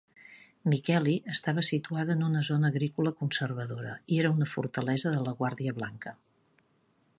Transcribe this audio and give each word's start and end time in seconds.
Mikkeli 0.71 1.11
estava 1.33 1.63
situada 1.67 2.15
en 2.19 2.23
una 2.29 2.41
zona 2.47 2.71
agrícola 2.73 3.13
conservadora 3.21 3.93
i 4.15 4.19
era 4.23 4.33
una 4.39 4.49
fortalesa 4.57 5.15
de 5.17 5.23
la 5.29 5.37
Guàrdia 5.43 5.79
Blanca. 5.81 6.19